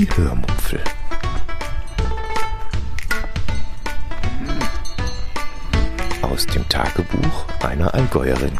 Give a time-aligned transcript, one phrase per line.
[0.00, 0.80] Die Hörmupfel.
[6.22, 8.52] Aus dem Tagebuch einer Allgäuerin.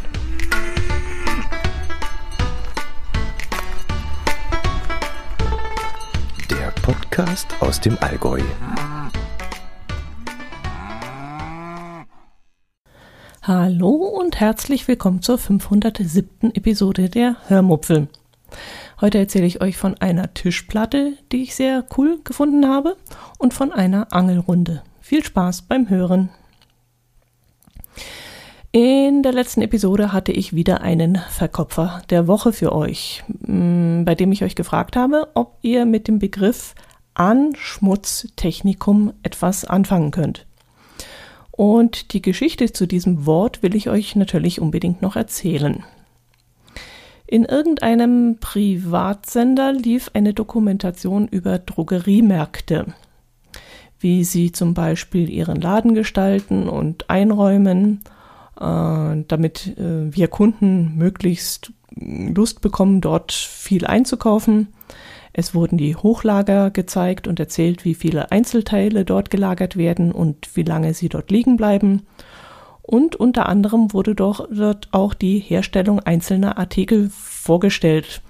[6.51, 8.41] Der Podcast aus dem Allgäu.
[13.41, 16.53] Hallo und herzlich willkommen zur 507.
[16.53, 18.09] Episode der Hörmupfel.
[19.01, 22.95] Heute erzähle ich euch von einer Tischplatte, die ich sehr cool gefunden habe,
[23.39, 24.83] und von einer Angelrunde.
[25.01, 26.29] Viel Spaß beim Hören.
[28.71, 34.13] In der letzten Episode hatte ich wieder einen Verkopfer der Woche für euch, mm, bei
[34.13, 36.75] dem ich euch gefragt habe, ob ihr mit dem Begriff
[37.15, 40.45] Anschmutztechnikum etwas anfangen könnt.
[41.49, 45.83] Und die Geschichte zu diesem Wort will ich euch natürlich unbedingt noch erzählen.
[47.31, 52.87] In irgendeinem Privatsender lief eine Dokumentation über Drogeriemärkte,
[54.01, 58.01] wie sie zum Beispiel ihren Laden gestalten und einräumen,
[58.59, 64.67] äh, damit äh, wir Kunden möglichst Lust bekommen, dort viel einzukaufen.
[65.31, 70.63] Es wurden die Hochlager gezeigt und erzählt, wie viele Einzelteile dort gelagert werden und wie
[70.63, 72.01] lange sie dort liegen bleiben.
[72.81, 78.21] Und unter anderem wurde dort auch die Herstellung einzelner Artikel vorgestellt.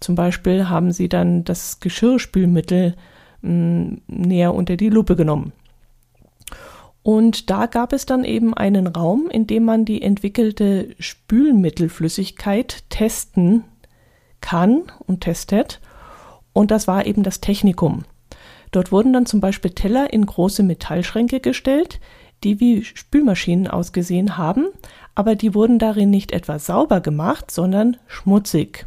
[0.00, 2.94] Zum Beispiel haben sie dann das Geschirrspülmittel
[3.42, 5.52] mh, hm, näher unter die Lupe genommen.
[7.02, 13.64] Und da gab es dann eben einen Raum, in dem man die entwickelte Spülmittelflüssigkeit testen
[14.40, 15.80] kann und testet.
[16.52, 18.04] Und das war eben das Technikum.
[18.72, 22.00] Dort wurden dann zum Beispiel Teller in große Metallschränke gestellt,
[22.44, 24.66] die wie Spülmaschinen ausgesehen haben,
[25.14, 28.86] aber die wurden darin nicht etwa sauber gemacht, sondern schmutzig.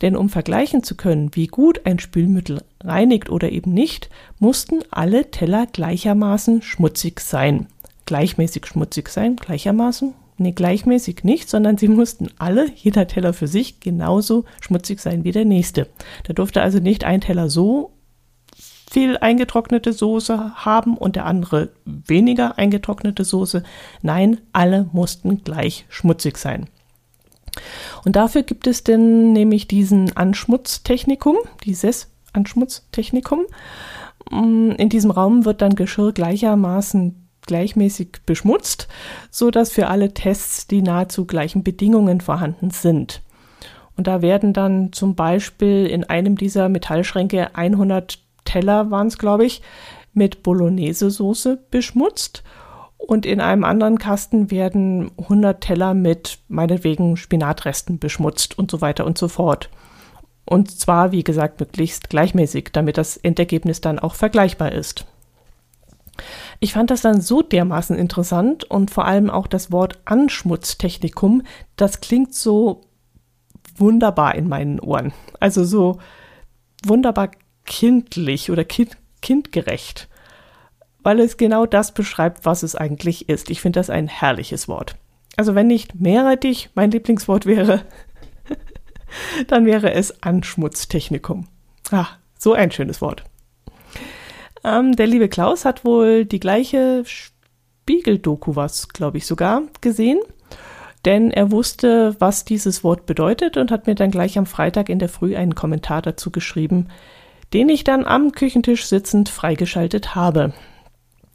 [0.00, 5.30] Denn um vergleichen zu können, wie gut ein Spülmittel reinigt oder eben nicht, mussten alle
[5.30, 7.68] Teller gleichermaßen schmutzig sein.
[8.04, 10.14] Gleichmäßig schmutzig sein, gleichermaßen?
[10.38, 15.30] Nee, gleichmäßig nicht, sondern sie mussten alle, jeder Teller für sich, genauso schmutzig sein wie
[15.30, 15.86] der nächste.
[16.24, 17.92] Da durfte also nicht ein Teller so
[18.92, 23.62] viel eingetrocknete Soße haben und der andere weniger eingetrocknete Soße.
[24.02, 26.68] Nein, alle mussten gleich schmutzig sein.
[28.04, 33.46] Und dafür gibt es denn nämlich diesen Anschmutztechnikum, dieses Anschmutztechnikum.
[34.30, 38.88] Mm, in diesem Raum wird dann Geschirr gleichermaßen gleichmäßig beschmutzt,
[39.30, 43.22] so dass für alle Tests die nahezu gleichen Bedingungen vorhanden sind.
[43.96, 48.18] Und da werden dann zum Beispiel in einem dieser Metallschränke 100
[48.52, 49.62] Teller waren es, glaube ich,
[50.12, 52.42] mit Bolognese-Soße beschmutzt.
[52.98, 59.06] Und in einem anderen Kasten werden 100 Teller mit meinetwegen Spinatresten beschmutzt und so weiter
[59.06, 59.70] und so fort.
[60.44, 65.06] Und zwar, wie gesagt, möglichst gleichmäßig, damit das Endergebnis dann auch vergleichbar ist.
[66.60, 71.42] Ich fand das dann so dermaßen interessant und vor allem auch das Wort Anschmutztechnikum,
[71.76, 72.82] das klingt so
[73.76, 75.12] wunderbar in meinen Ohren.
[75.40, 75.98] Also so
[76.84, 77.30] wunderbar
[77.64, 80.08] kindlich oder kind, kindgerecht,
[81.02, 83.50] weil es genau das beschreibt, was es eigentlich ist.
[83.50, 84.96] Ich finde das ein herrliches Wort.
[85.36, 87.82] Also wenn nicht Meerrettich mein Lieblingswort wäre,
[89.46, 91.48] dann wäre es Anschmutztechnikum.
[91.90, 92.08] Ah,
[92.38, 93.24] so ein schönes Wort.
[94.64, 100.20] Ähm, der liebe Klaus hat wohl die gleiche Spiegel-Doku, was glaube ich sogar, gesehen.
[101.04, 105.00] Denn er wusste, was dieses Wort bedeutet und hat mir dann gleich am Freitag in
[105.00, 106.88] der Früh einen Kommentar dazu geschrieben,
[107.52, 110.52] den ich dann am Küchentisch sitzend freigeschaltet habe.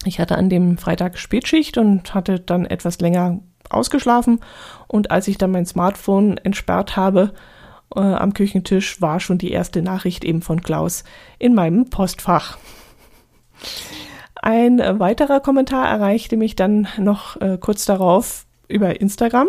[0.05, 3.39] Ich hatte an dem Freitag Spätschicht und hatte dann etwas länger
[3.69, 4.39] ausgeschlafen
[4.88, 7.33] und als ich dann mein Smartphone entsperrt habe
[7.95, 11.03] äh, am Küchentisch, war schon die erste Nachricht eben von Klaus
[11.39, 12.57] in meinem Postfach.
[14.35, 19.47] Ein weiterer Kommentar erreichte mich dann noch äh, kurz darauf über Instagram.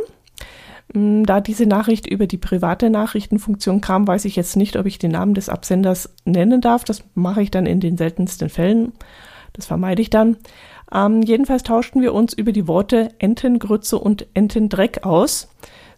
[0.95, 4.99] Mm, da diese Nachricht über die private Nachrichtenfunktion kam, weiß ich jetzt nicht, ob ich
[4.99, 6.85] den Namen des Absenders nennen darf.
[6.85, 8.93] Das mache ich dann in den seltensten Fällen.
[9.53, 10.37] Das vermeide ich dann.
[10.93, 15.49] Ähm, jedenfalls tauschten wir uns über die Worte Entengrütze und Entendreck aus,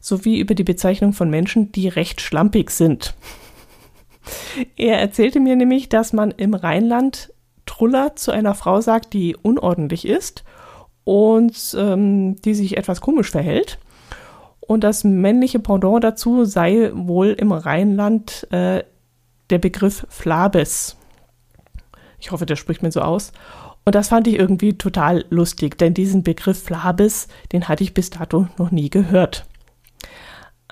[0.00, 3.14] sowie über die Bezeichnung von Menschen, die recht schlampig sind.
[4.76, 7.32] Er erzählte mir nämlich, dass man im Rheinland
[7.66, 10.44] Truller zu einer Frau sagt, die unordentlich ist
[11.04, 13.78] und ähm, die sich etwas komisch verhält.
[14.70, 18.84] Und das männliche Pendant dazu sei wohl im Rheinland äh,
[19.50, 20.96] der Begriff Flabes.
[22.20, 23.32] Ich hoffe, der spricht mir so aus.
[23.84, 28.10] Und das fand ich irgendwie total lustig, denn diesen Begriff Flabes, den hatte ich bis
[28.10, 29.44] dato noch nie gehört.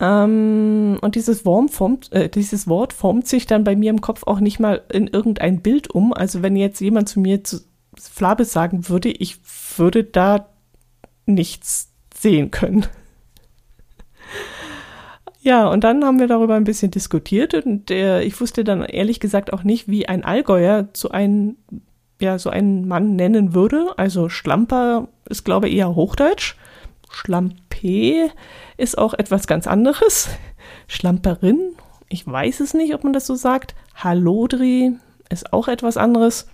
[0.01, 4.39] Ähm, und dieses, formt, äh, dieses Wort formt sich dann bei mir im Kopf auch
[4.39, 6.13] nicht mal in irgendein Bild um.
[6.13, 7.63] Also wenn jetzt jemand zu mir zu
[7.99, 9.39] Flabis sagen würde, ich
[9.77, 10.51] würde da
[11.27, 12.87] nichts sehen können.
[15.41, 19.21] Ja, und dann haben wir darüber ein bisschen diskutiert und äh, ich wusste dann ehrlich
[19.21, 21.57] gesagt auch nicht, wie ein Allgäuer zu einem,
[22.21, 23.87] ja, so einen Mann nennen würde.
[23.97, 26.57] Also Schlamper ist, glaube ich, eher Hochdeutsch.
[27.11, 28.31] Schlampe
[28.77, 30.29] ist auch etwas ganz anderes.
[30.89, 31.75] Schlamperin,
[32.09, 33.77] ich weiß es nicht, ob man das so sagt.
[33.95, 34.93] Hallodri
[35.31, 36.49] ist auch etwas anderes.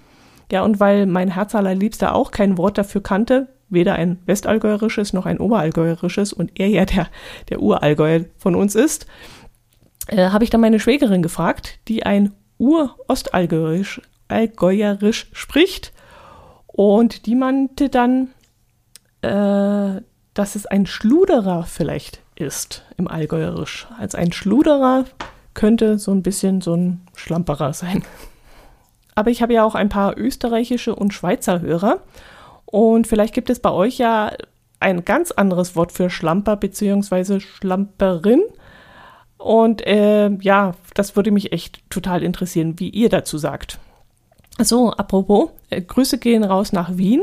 [0.52, 5.26] Ja, und weil mein Herz allerliebster auch kein Wort dafür kannte, weder ein westallgäuerisches noch
[5.26, 7.08] ein oberallgäuerisches und er ja der,
[7.49, 9.06] der Urallgäuer von uns ist,
[10.08, 15.93] äh, habe ich dann meine Schwägerin gefragt, die ein Urostallgäuerisch Allgäuerisch spricht.
[16.66, 18.28] Und die meinte dann,
[19.22, 20.00] äh,
[20.34, 23.87] dass es ein Schluderer vielleicht ist im Allgäuerisch.
[23.99, 25.05] Als ein Schluderer
[25.55, 28.02] könnte so ein bisschen so ein Schlamperer sein.
[29.14, 32.00] Aber ich habe ja auch ein paar österreichische und Schweizer Hörer.
[32.66, 34.32] Und vielleicht gibt es bei euch ja
[34.81, 37.40] ein ganz anderes Wort für Schlamper bzw.
[37.40, 38.43] Schlamperin.
[39.38, 43.78] Und äh, ja, das würde mich echt total interessieren, wie ihr dazu sagt.
[44.58, 47.22] So, apropos, äh, Grüße gehen raus nach Wien.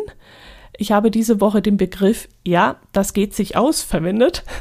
[0.78, 4.44] Ich habe diese Woche den Begriff, ja, das geht sich aus, verwendet.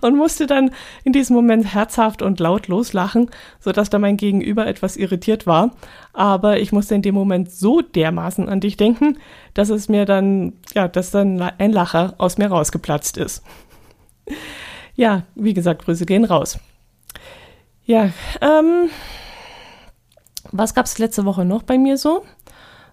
[0.00, 0.70] und musste dann
[1.04, 3.30] in diesem Moment herzhaft und laut loslachen,
[3.60, 5.72] sodass da mein Gegenüber etwas irritiert war.
[6.12, 9.18] Aber ich musste in dem Moment so dermaßen an dich denken,
[9.54, 13.42] dass es mir dann, ja, dass dann ein Lacher aus mir rausgeplatzt ist.
[14.94, 16.58] Ja, wie gesagt, Grüße gehen raus.
[17.84, 18.10] Ja,
[18.40, 18.90] ähm,
[20.50, 22.24] was gab es letzte Woche noch bei mir so?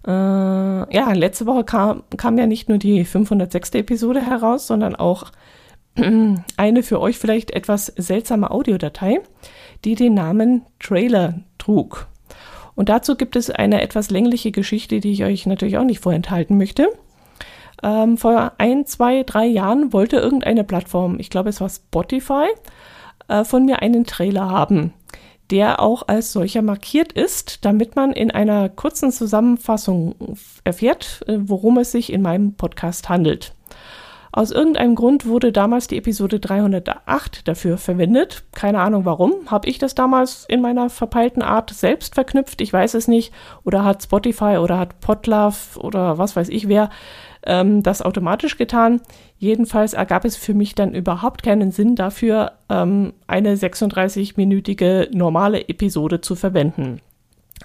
[0.07, 3.71] Äh, ja, letzte Woche kam, kam ja nicht nur die 506.
[3.71, 5.31] Episode heraus, sondern auch
[6.57, 9.21] eine für euch vielleicht etwas seltsame Audiodatei,
[9.85, 12.07] die den Namen Trailer trug.
[12.75, 16.57] Und dazu gibt es eine etwas längliche Geschichte, die ich euch natürlich auch nicht vorenthalten
[16.57, 16.87] möchte.
[17.83, 22.47] Ähm, vor ein, zwei, drei Jahren wollte irgendeine Plattform, ich glaube es war Spotify,
[23.27, 24.93] äh, von mir einen Trailer haben,
[25.51, 30.15] der auch als solcher markiert ist, damit man in einer kurzen Zusammenfassung
[30.63, 33.53] erfährt, äh, worum es sich in meinem Podcast handelt.
[34.31, 38.43] Aus irgendeinem Grund wurde damals die Episode 308 dafür verwendet.
[38.53, 39.33] Keine Ahnung warum.
[39.47, 42.61] Habe ich das damals in meiner verpeilten Art selbst verknüpft?
[42.61, 43.33] Ich weiß es nicht.
[43.63, 46.89] Oder hat Spotify oder hat Podlove oder was weiß ich wer
[47.43, 49.01] ähm, das automatisch getan.
[49.37, 56.21] Jedenfalls ergab es für mich dann überhaupt keinen Sinn dafür, ähm, eine 36-minütige normale Episode
[56.21, 57.01] zu verwenden.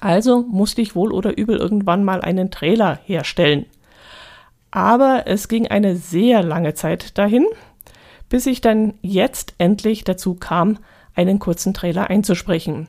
[0.00, 3.66] Also musste ich wohl oder übel irgendwann mal einen Trailer herstellen.
[4.74, 7.46] Aber es ging eine sehr lange Zeit dahin,
[8.28, 10.78] bis ich dann jetzt endlich dazu kam,
[11.14, 12.88] einen kurzen Trailer einzusprechen.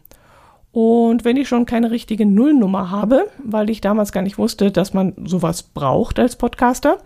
[0.71, 4.95] Und wenn ich schon keine richtige Nullnummer habe, weil ich damals gar nicht wusste, dass
[4.95, 6.97] man sowas braucht als Podcaster,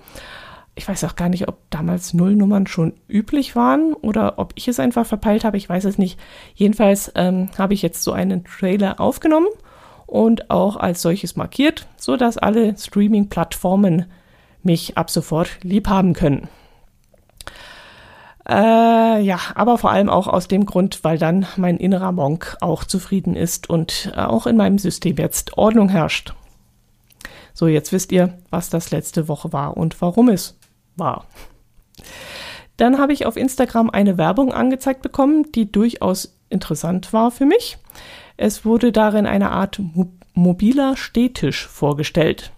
[0.76, 4.80] ich weiß auch gar nicht, ob damals Nullnummern schon üblich waren oder ob ich es
[4.80, 6.18] einfach verpeilt habe, ich weiß es nicht.
[6.56, 9.50] Jedenfalls ähm, habe ich jetzt so einen Trailer aufgenommen
[10.06, 14.06] und auch als solches markiert, sodass alle Streaming-Plattformen
[14.64, 16.48] mich ab sofort lieb haben können.
[18.48, 22.84] Äh, ja, aber vor allem auch aus dem Grund, weil dann mein innerer Monk auch
[22.84, 26.34] zufrieden ist und auch in meinem System jetzt Ordnung herrscht.
[27.54, 30.58] So, jetzt wisst ihr, was das letzte Woche war und warum es
[30.96, 31.26] war.
[32.78, 37.78] Dann habe ich auf Instagram eine Werbung angezeigt bekommen, die durchaus interessant war für mich.
[38.38, 39.82] Es wurde darin eine Art
[40.34, 42.54] mobiler Stehtisch vorgestellt.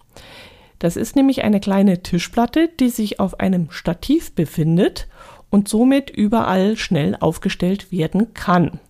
[0.82, 5.06] Das ist nämlich eine kleine Tischplatte, die sich auf einem Stativ befindet
[5.48, 8.80] und somit überall schnell aufgestellt werden kann.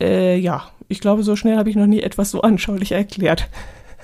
[0.00, 3.48] Äh, ja, ich glaube, so schnell habe ich noch nie etwas so anschaulich erklärt.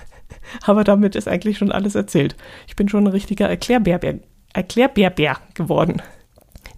[0.65, 2.35] Aber damit ist eigentlich schon alles erzählt.
[2.67, 4.19] Ich bin schon ein richtiger Erklärbärbär,
[4.53, 6.03] Erklärbärbär geworden.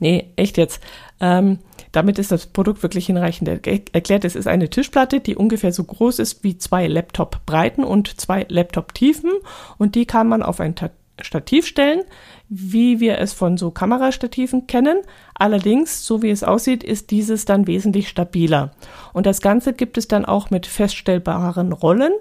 [0.01, 0.83] Nee, echt jetzt.
[1.21, 1.59] Ähm,
[1.93, 4.25] damit ist das Produkt wirklich hinreichend erklärt.
[4.25, 9.31] Es ist eine Tischplatte, die ungefähr so groß ist wie zwei Laptop-Breiten und zwei Laptop-Tiefen.
[9.79, 10.75] Und die kann man auf ein
[11.21, 12.03] Stativ stellen,
[12.49, 14.99] wie wir es von so Kamerastativen kennen.
[15.35, 18.73] Allerdings, so wie es aussieht, ist dieses dann wesentlich stabiler.
[19.13, 22.13] Und das Ganze gibt es dann auch mit feststellbaren Rollen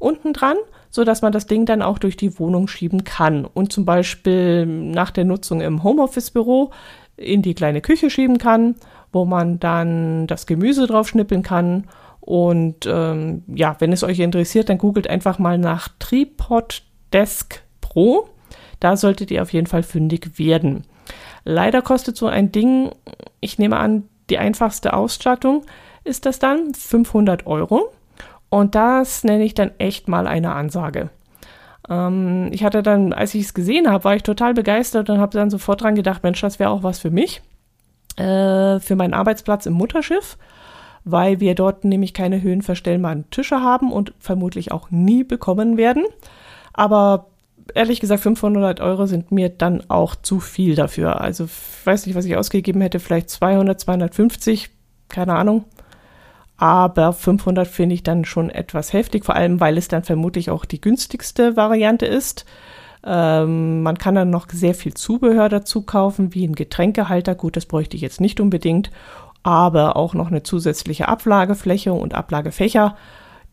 [0.00, 0.56] unten dran,
[0.90, 4.66] so dass man das Ding dann auch durch die Wohnung schieben kann und zum Beispiel
[4.66, 6.72] nach der Nutzung im Homeoffice-Büro
[7.22, 8.74] in die kleine Küche schieben kann
[9.12, 11.84] wo man dann das Gemüse drauf schnippeln kann.
[12.20, 18.28] Und ähm, ja, wenn es euch interessiert, dann googelt einfach mal nach Tripod Desk Pro.
[18.80, 20.84] Da solltet ihr auf jeden Fall fündig werden.
[21.44, 22.90] Leider kostet so ein Ding,
[23.40, 25.64] ich nehme an, die einfachste Ausstattung
[26.04, 27.92] ist das dann 500 Euro.
[28.48, 31.10] Und das nenne ich dann echt mal eine Ansage.
[31.92, 35.36] Ähm, ich hatte dann, als ich es gesehen habe, war ich total begeistert und habe
[35.36, 37.42] dann sofort dran gedacht, Mensch, das wäre auch was für mich,
[38.16, 40.38] äh, für meinen Arbeitsplatz im Mutterschiff,
[41.04, 46.04] weil wir dort nämlich keine höhenverstellbaren Tische haben und vermutlich auch nie bekommen werden.
[46.72, 47.26] Aber
[47.74, 51.20] ehrlich gesagt, 500 Euro sind mir dann auch zu viel dafür.
[51.20, 54.70] Also ich weiß nicht, was ich ausgegeben hätte, vielleicht 200, 250,
[55.08, 55.64] keine Ahnung.
[56.62, 60.64] Aber 500 finde ich dann schon etwas heftig, vor allem weil es dann vermutlich auch
[60.64, 62.44] die günstigste Variante ist.
[63.04, 67.34] Ähm, man kann dann noch sehr viel Zubehör dazu kaufen, wie ein Getränkehalter.
[67.34, 68.92] Gut, das bräuchte ich jetzt nicht unbedingt,
[69.42, 72.94] aber auch noch eine zusätzliche Ablagefläche und Ablagefächer,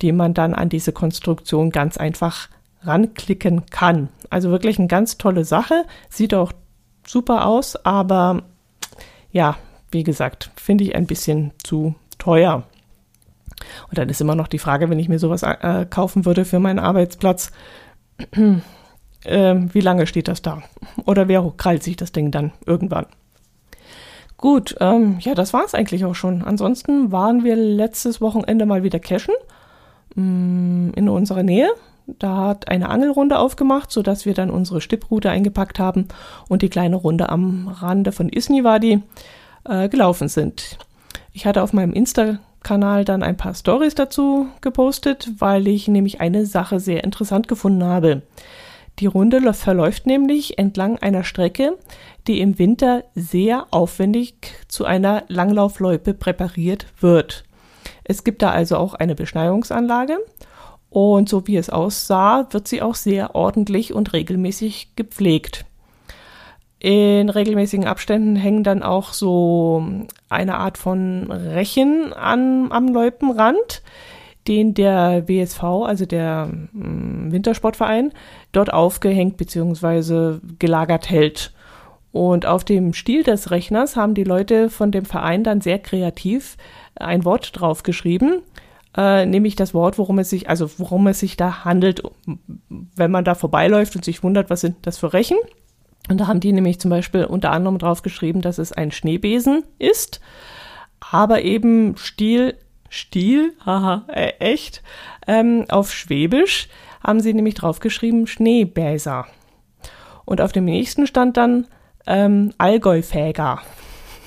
[0.03, 2.47] die man dann an diese Konstruktion ganz einfach
[2.83, 4.09] ranklicken kann.
[4.29, 5.85] Also wirklich eine ganz tolle Sache.
[6.09, 6.51] Sieht auch
[7.07, 8.43] super aus, aber
[9.31, 9.57] ja,
[9.89, 12.65] wie gesagt, finde ich ein bisschen zu teuer.
[13.89, 16.59] Und dann ist immer noch die Frage, wenn ich mir sowas äh, kaufen würde für
[16.59, 17.51] meinen Arbeitsplatz,
[19.23, 20.63] äh, wie lange steht das da?
[21.05, 23.05] Oder wer krallt sich das Ding dann irgendwann?
[24.37, 26.43] Gut, ähm, ja, das war es eigentlich auch schon.
[26.43, 29.35] Ansonsten waren wir letztes Wochenende mal wieder cashen
[30.15, 31.69] mh, mm, in unserer Nähe.
[32.17, 36.07] Da hat eine Angelrunde aufgemacht, sodass wir dann unsere Stipprute eingepackt haben
[36.47, 39.03] und die kleine Runde am Rande von Isniwadi
[39.65, 40.77] äh, gelaufen sind.
[41.33, 46.21] Ich hatte auf meinem Insta Kanal dann ein paar Stories dazu gepostet, weil ich nämlich
[46.21, 48.21] eine Sache sehr interessant gefunden habe.
[48.99, 51.77] Die Runde verläuft nämlich entlang einer Strecke,
[52.27, 54.35] die im Winter sehr aufwendig
[54.67, 57.45] zu einer Langlaufloipe präpariert wird.
[58.03, 60.17] Es gibt da also auch eine Beschneiungsanlage
[60.89, 65.65] und so wie es aussah, wird sie auch sehr ordentlich und regelmäßig gepflegt.
[66.79, 69.83] In regelmäßigen Abständen hängen dann auch so
[70.29, 73.83] eine Art von Rechen an, am Loipenrand,
[74.47, 78.13] den der WSV, also der mm, Wintersportverein,
[78.53, 80.39] dort aufgehängt bzw.
[80.57, 81.53] gelagert hält.
[82.11, 86.55] Und auf dem Stiel des Rechners haben die Leute von dem Verein dann sehr kreativ
[86.95, 88.41] ein Wort draufgeschrieben,
[88.97, 92.01] äh, nämlich das Wort, worum es sich, also worum es sich da handelt,
[92.95, 95.37] wenn man da vorbeiläuft und sich wundert, was sind das für Rechen.
[96.07, 99.63] Und da haben die nämlich zum Beispiel unter anderem drauf geschrieben, dass es ein Schneebesen
[99.77, 100.21] ist,
[100.99, 102.55] aber eben Stiel,
[102.89, 104.81] Stiel, haha, äh, echt,
[105.27, 106.67] ähm, auf Schwäbisch
[107.03, 109.27] haben sie nämlich drauf geschrieben Schneebäser.
[110.25, 111.67] Und auf dem nächsten stand dann
[112.07, 113.61] ähm, Allgäufäger.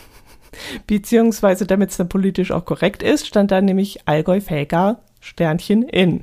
[0.86, 6.22] Beziehungsweise, damit es dann politisch auch korrekt ist, stand da nämlich Allgäufäger Sternchen in.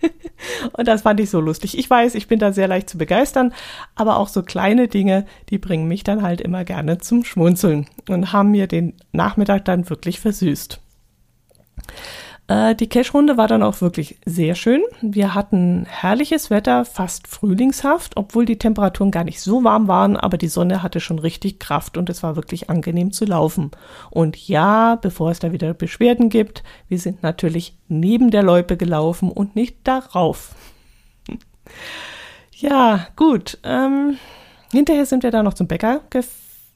[0.72, 1.78] Und das fand ich so lustig.
[1.78, 3.52] Ich weiß, ich bin da sehr leicht zu begeistern,
[3.94, 8.32] aber auch so kleine Dinge, die bringen mich dann halt immer gerne zum Schmunzeln und
[8.32, 10.80] haben mir den Nachmittag dann wirklich versüßt.
[12.50, 14.82] Äh, die Cash-Runde war dann auch wirklich sehr schön.
[15.00, 20.36] Wir hatten herrliches Wetter, fast frühlingshaft, obwohl die Temperaturen gar nicht so warm waren, aber
[20.36, 23.70] die Sonne hatte schon richtig Kraft und es war wirklich angenehm zu laufen.
[24.10, 29.30] Und ja, bevor es da wieder Beschwerden gibt, wir sind natürlich neben der Loipe gelaufen
[29.30, 30.56] und nicht darauf.
[32.56, 33.58] ja, gut.
[33.62, 34.16] Ähm,
[34.72, 36.00] hinterher sind wir da noch zum Bäcker.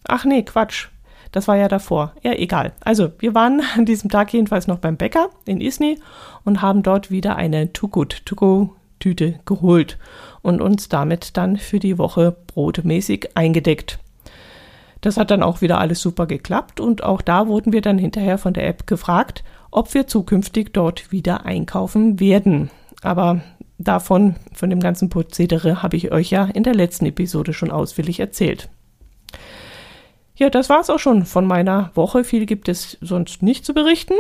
[0.06, 0.88] Ach nee, Quatsch.
[1.34, 2.12] Das war ja davor.
[2.22, 2.74] Ja, egal.
[2.78, 5.98] Also, wir waren an diesem Tag jedenfalls noch beim Bäcker in Isny
[6.44, 9.98] und haben dort wieder eine Too Good To Go Tüte geholt
[10.42, 13.98] und uns damit dann für die Woche brotmäßig eingedeckt.
[15.00, 18.38] Das hat dann auch wieder alles super geklappt und auch da wurden wir dann hinterher
[18.38, 22.70] von der App gefragt, ob wir zukünftig dort wieder einkaufen werden.
[23.02, 23.40] Aber
[23.76, 28.20] davon, von dem ganzen Prozedere, habe ich euch ja in der letzten Episode schon ausführlich
[28.20, 28.70] erzählt.
[30.36, 32.24] Ja, das war's auch schon von meiner Woche.
[32.24, 34.14] Viel gibt es sonst nicht zu berichten.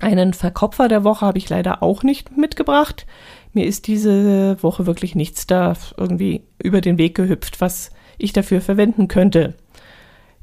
[0.00, 3.06] Einen Verkopfer der Woche habe ich leider auch nicht mitgebracht.
[3.52, 8.60] Mir ist diese Woche wirklich nichts da irgendwie über den Weg gehüpft, was ich dafür
[8.60, 9.54] verwenden könnte.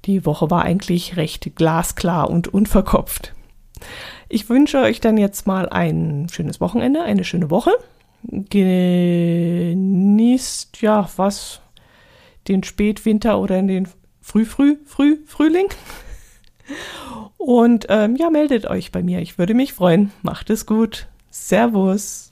[0.05, 3.33] Die Woche war eigentlich recht glasklar und unverkopft.
[4.27, 7.71] Ich wünsche euch dann jetzt mal ein schönes Wochenende, eine schöne Woche.
[8.23, 9.71] Genießt
[10.81, 11.61] ja was
[12.47, 13.87] den Spätwinter oder in den
[14.29, 15.69] früh, früh, früh, Frühling.
[17.37, 19.21] Und ähm, ja, meldet euch bei mir.
[19.21, 20.11] Ich würde mich freuen.
[20.21, 21.07] Macht es gut.
[21.31, 22.28] Servus.